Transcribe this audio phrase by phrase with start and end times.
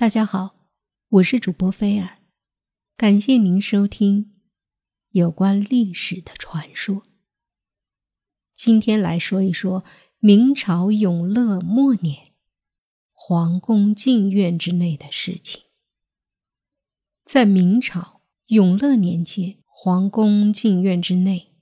[0.00, 0.54] 大家好，
[1.08, 2.18] 我是主播菲尔，
[2.96, 4.32] 感谢您收听
[5.10, 7.02] 有关历史的传说。
[8.54, 9.82] 今天来说一说
[10.20, 12.28] 明朝永乐末年
[13.12, 15.62] 皇宫禁苑之内的事情。
[17.24, 21.56] 在明朝永乐年间，皇宫禁院之内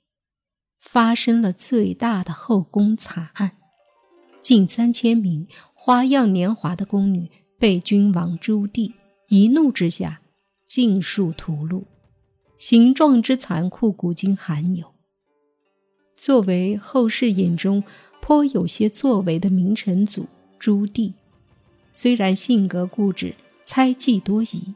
[0.78, 3.56] 发生了最大的后宫惨案，
[4.42, 7.30] 近三千名花样年华的宫女。
[7.58, 8.92] 被君王朱棣
[9.28, 10.20] 一怒之下
[10.66, 11.84] 尽数屠戮，
[12.58, 14.92] 形状之残酷，古今罕有。
[16.16, 17.82] 作为后世眼中
[18.20, 20.26] 颇有些作为的明成祖
[20.58, 21.12] 朱棣，
[21.92, 23.34] 虽然性格固执、
[23.64, 24.74] 猜忌多疑，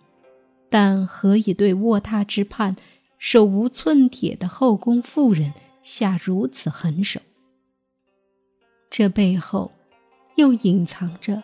[0.69, 2.77] 但何以对卧榻之畔、
[3.19, 5.53] 手无寸铁的后宫妇人
[5.83, 7.21] 下如此狠手？
[8.89, 9.71] 这背后
[10.37, 11.43] 又隐藏着……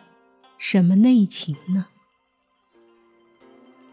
[0.57, 1.87] 什么内情呢？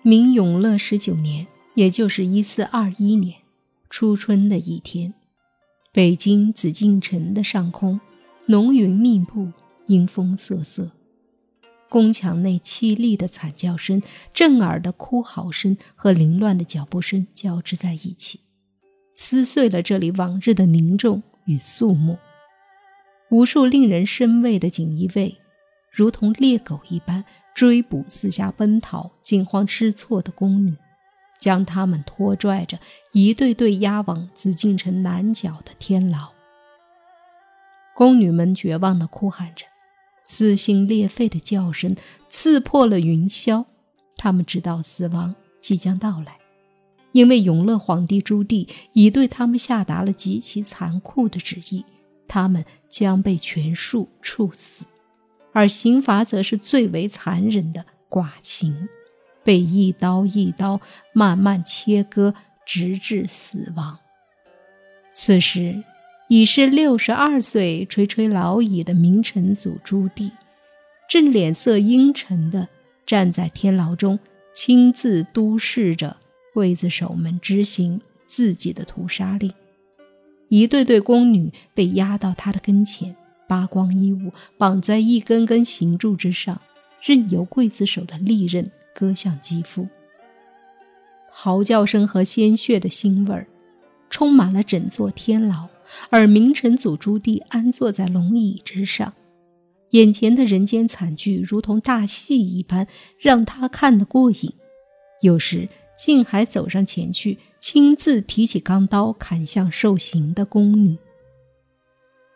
[0.03, 3.39] 明永乐十九年，也就是一四二一年
[3.91, 5.15] 初春的一天，
[5.93, 8.01] 北京紫禁城的上空，
[8.47, 9.53] 浓云密布，
[9.87, 10.91] 阴风瑟瑟，
[11.89, 14.03] 宫墙内凄厉的惨叫声、
[14.33, 18.41] 震耳的哭嚎声和凌乱的脚步声交织在一起，
[19.15, 22.19] 撕碎了这里往日的凝重与肃穆。
[23.31, 25.37] 无数令人生畏的锦衣卫。
[25.95, 30.77] 如同猎狗一般追捕四下奔逃、惊慌失措的宫女，
[31.39, 32.81] 将她们拖拽着
[33.13, 36.33] 一对对押往紫禁城南角的天牢。
[37.95, 39.67] 宫女们绝望地哭喊着，
[40.25, 41.95] 撕心裂肺的叫声
[42.29, 43.65] 刺破了云霄。
[44.17, 46.37] 她们知道死亡即将到来，
[47.13, 51.85] 因为永乐皇帝朱棣已对他们下达了极其残酷的旨意，
[52.27, 54.85] 他们将被全数处死。
[55.55, 58.89] 而刑罚则是最为残忍的剐刑，
[59.43, 60.81] 被一刀一刀
[61.13, 62.35] 慢慢切割，
[62.67, 63.99] 直至死亡。
[65.13, 65.85] 此时，
[66.29, 70.33] 已是六十二岁、垂垂老矣的明成祖朱棣，
[71.09, 72.67] 正脸色阴沉地
[73.07, 74.19] 站在天牢中，
[74.53, 76.17] 亲自督视着
[76.53, 79.53] 刽子手们执行自己的屠杀令。
[80.49, 83.15] 一对对宫女被押到他的跟前。
[83.55, 86.61] 扒光衣物，绑在一根根刑柱之上，
[87.01, 89.87] 任由刽子手的利刃割向肌肤。
[91.31, 93.47] 嚎叫声和鲜血的腥味儿，
[94.11, 95.69] 充满了整座天牢。
[96.11, 99.13] 而明成祖朱棣安坐在龙椅之上，
[99.91, 102.89] 眼前的人间惨剧如同大戏一般，
[103.21, 104.53] 让他看得过瘾。
[105.21, 110.99] 有时竟还走上前去，亲自提起钢刀砍向受刑的宫女。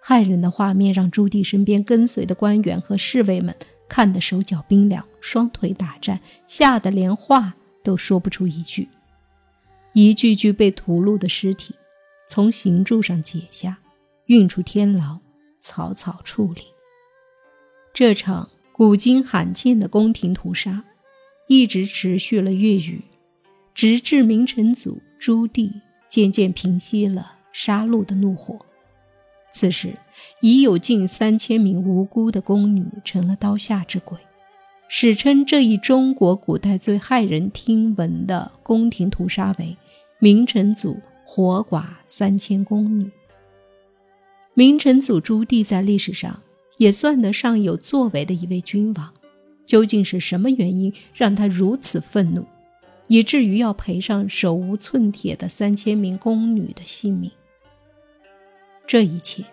[0.08, 3.54] 骇人的画面让朱棣身边跟随的官员和侍卫们
[3.90, 7.54] 看得手脚冰凉，双腿打颤，吓得连话
[7.84, 8.88] 都说不出一句。
[9.92, 11.74] 一具具被屠戮的尸体
[12.26, 13.76] 从刑柱上解下，
[14.24, 15.18] 运出天牢，
[15.60, 16.62] 草草处理。
[17.92, 20.82] 这场古今罕见的宫廷屠杀
[21.48, 22.98] 一直持续了月余，
[23.74, 25.70] 直至明成祖朱棣
[26.08, 28.58] 渐渐平息了杀戮的怒火。
[29.58, 29.92] 此时，
[30.40, 34.16] 已有近三千名无辜的宫女成了刀下之鬼，
[34.86, 39.76] 史称这一中国古代最骇人听闻的宫廷屠杀为
[40.20, 43.10] “明成祖活剐三千宫女”。
[44.54, 46.40] 明成祖朱棣在历史上
[46.76, 49.12] 也算得上有作为的一位君王，
[49.66, 52.46] 究竟是什么原因让他如此愤怒，
[53.08, 57.28] 以至于要赔上手无寸铁的三千名宫女的性命？
[58.88, 59.44] 这一切，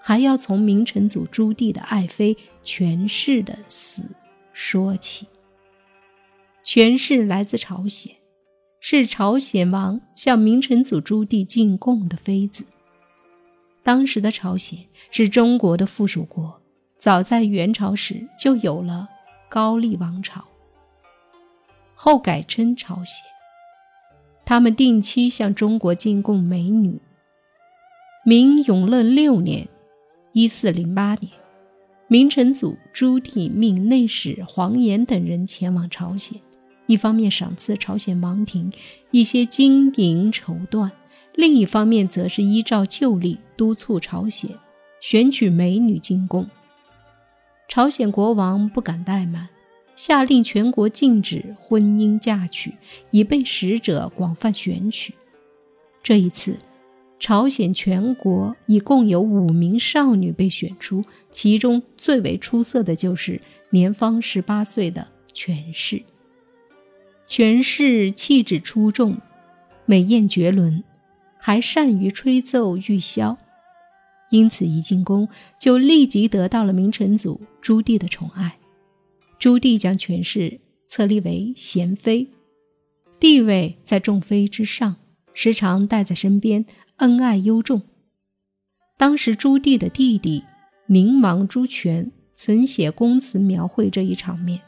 [0.00, 4.04] 还要从明成祖朱棣的爱妃权氏的死
[4.52, 5.26] 说起。
[6.62, 8.14] 权氏来自朝鲜，
[8.78, 12.64] 是朝鲜王向明成祖朱棣进贡的妃子。
[13.82, 14.78] 当时的朝鲜
[15.10, 16.62] 是中国的附属国，
[16.96, 19.08] 早在元朝时就有了
[19.48, 20.44] 高丽王朝，
[21.96, 23.26] 后改称朝鲜。
[24.44, 27.00] 他们定期向中国进贡美女。
[28.26, 29.68] 明永乐六年
[30.32, 31.30] （一四零八年），
[32.08, 36.40] 明成祖朱棣命内史黄岩等人前往朝鲜，
[36.86, 38.72] 一方面赏赐朝鲜王庭
[39.10, 40.90] 一些金银绸缎，
[41.34, 44.50] 另一方面则是依照旧例督促朝鲜
[45.02, 46.48] 选取美女进贡。
[47.68, 49.50] 朝鲜国王不敢怠慢，
[49.96, 52.72] 下令全国禁止婚姻嫁娶，
[53.10, 55.12] 以备使者广泛选取。
[56.02, 56.56] 这一次。
[57.18, 63.40] 朝鲜全国一共有五名少女被选出，其中最为出色的就是
[63.70, 66.02] 年方十八岁的权氏。
[67.26, 69.16] 权氏气质出众，
[69.86, 70.84] 美艳绝伦，
[71.38, 73.38] 还善于吹奏玉箫，
[74.30, 75.26] 因此一进宫
[75.58, 78.58] 就立即得到了明成祖朱棣的宠爱。
[79.38, 82.28] 朱棣将权氏册立为贤妃，
[83.18, 84.96] 地位在众妃之上，
[85.32, 87.82] 时常带在身边，恩爱优重。
[88.96, 90.44] 当时朱棣的弟弟
[90.86, 94.60] 宁王朱权曾写公词描绘这一场面：“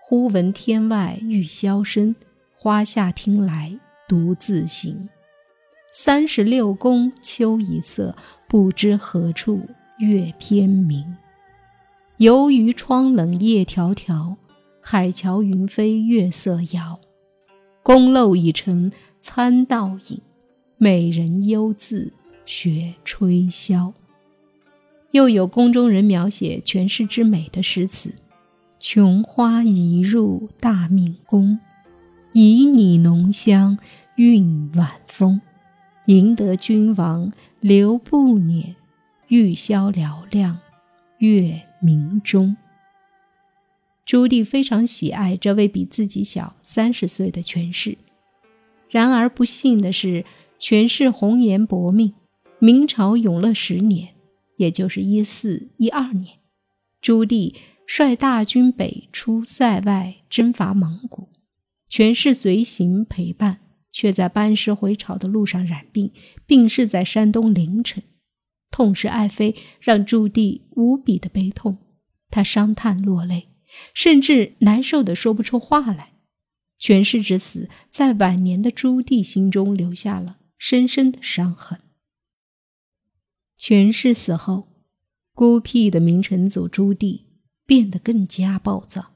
[0.00, 2.14] 忽闻天外玉箫声，
[2.54, 3.78] 花下听来
[4.08, 5.08] 独自行。
[5.92, 8.16] 三十六宫秋已色，
[8.48, 9.60] 不知何处
[9.98, 11.16] 月偏明。
[12.16, 14.36] 游于窗冷夜迢迢，
[14.80, 16.98] 海桥云飞月色遥。
[17.82, 18.90] 宫漏已成
[19.20, 20.22] 参道影，
[20.82, 22.12] 美人幽自。”
[22.44, 23.92] 学吹箫，
[25.12, 28.12] 又有宫中人描写权势之美的诗词
[28.80, 31.60] ：“琼花移入大明宫，
[32.32, 33.78] 旖旎浓香
[34.16, 35.40] 韵晚风。
[36.06, 38.74] 赢得君王留不辇，
[39.28, 40.58] 玉箫嘹亮
[41.18, 42.56] 月明中。”
[44.04, 47.96] 朱棣非常喜爱这位比自己小三十岁的权势，
[48.90, 50.24] 然而不幸的是，
[50.62, 52.14] 权势红颜薄命。
[52.60, 54.14] 明朝永乐十年，
[54.58, 56.38] 也就是一四一二年，
[57.00, 61.28] 朱棣率大军北出塞外征伐蒙古，
[61.88, 63.58] 权势随行陪伴，
[63.90, 66.12] 却在班师回朝的路上染病，
[66.46, 68.00] 病逝在山东临城。
[68.70, 71.78] 痛失爱妃，让朱棣无比的悲痛，
[72.30, 73.48] 他伤叹落泪，
[73.94, 76.12] 甚至难受的说不出话来。
[76.78, 81.80] 权势之死，在晚年的朱棣心中留下了深深的伤痕。
[83.56, 84.68] 权势死后，
[85.34, 87.22] 孤僻的明成祖朱棣
[87.66, 89.10] 变得更加暴躁。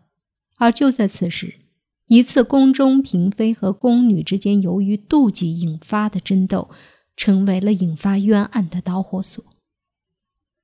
[0.57, 1.61] 而就在此时，
[2.07, 6.69] 一次宫中嫔妃和宫女之间由于妒忌引发的争斗，
[7.17, 9.45] 成为了引发冤案的导火索。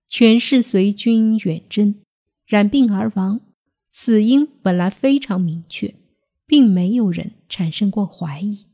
[0.08, 1.94] 权势随军远征，
[2.44, 3.40] 染病而亡，
[3.93, 5.94] 死因本来非常明确，
[6.44, 8.67] 并没有人产生过怀疑。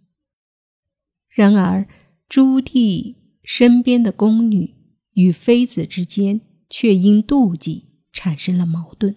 [1.39, 1.87] 然而，
[2.29, 3.15] 朱棣
[3.45, 4.75] 身边的宫女。
[5.15, 9.17] 与妃子之间却因妒忌产生了矛盾。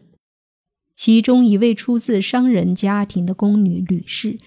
[0.96, 4.40] 其中一位出自商人家庭的宫女吕氏，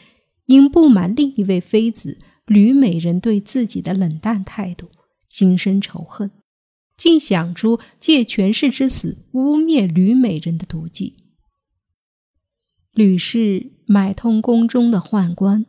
[0.46, 4.90] 因不满另一位妃子吕美人对自己的冷淡态度，
[5.28, 6.32] 心生仇恨，
[6.96, 11.14] 竟想出借权势之死污蔑吕美人的毒计。
[12.92, 15.66] 吕氏买通宫中的宦官，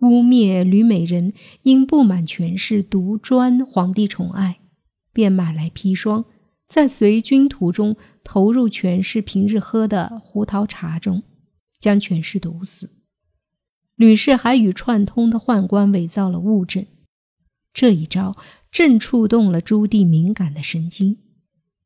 [0.00, 4.60] 污蔑吕美人因不满权势独专皇帝宠爱。
[5.12, 6.24] 便买来砒霜，
[6.68, 11.24] 在随军途中投入权势平日喝的胡桃茶中，
[11.80, 12.90] 将权势毒死。
[13.96, 16.86] 吕氏还与串通的宦官伪造了物证，
[17.72, 18.36] 这一招
[18.70, 21.16] 正触动了朱棣敏感的神经。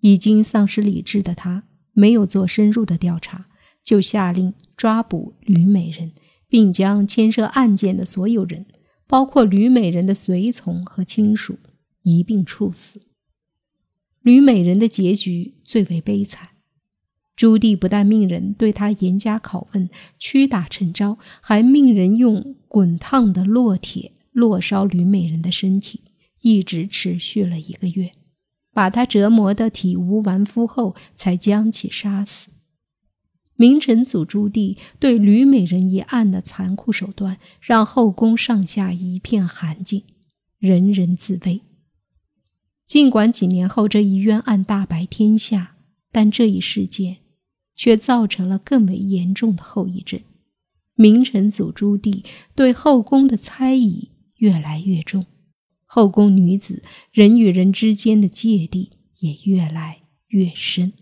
[0.00, 1.62] 已经丧失理智的他，
[1.94, 3.46] 没有做深入的调查，
[3.82, 6.12] 就下令抓捕吕美人，
[6.52, 8.66] 并将牵涉案件的所有人，
[9.06, 11.58] 包括吕美人的随从和亲属，
[12.02, 13.00] 一并处死。
[14.20, 16.46] 吕美人的结局最为悲惨，
[17.34, 19.88] 朱棣不但命人对她严加拷问、
[20.19, 26.03] 屈打成招，还命人用滚烫的烙铁烙烧吕美人的身体，
[26.43, 28.12] 一直持续了一个月，
[28.74, 32.50] 把她折磨得体无完肤后，才将其杀死。
[33.62, 40.02] 明成祖朱棣对吕美人一案的残酷手段，让后宫上下一片寒静，
[40.58, 41.60] 人人自危。
[42.88, 45.76] 尽管几年后这一冤案大白天下，
[46.10, 47.19] 但这一事件
[47.76, 50.19] 却造成了更为严重的后遗症。
[50.96, 52.24] 明成祖朱棣
[52.56, 55.24] 对后宫的猜疑越来越重，
[55.86, 58.90] 后宫女子人与人之间的芥蒂
[59.20, 60.92] 也越来越深。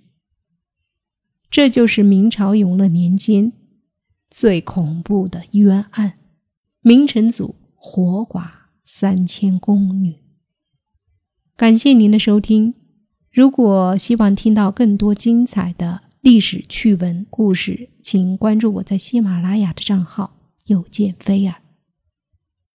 [1.50, 3.52] 这就是明朝永乐年间
[4.30, 6.12] 最恐怖的冤案——
[6.80, 10.16] 明成祖活剐三千宫女。
[11.56, 12.74] 感谢您的收听。
[13.32, 21.56] 如果希望听到更多精彩的历史趣闻故事，请关注我在喜马拉雅的账号“又见菲儿”。